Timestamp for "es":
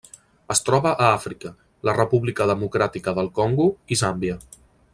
0.53-0.61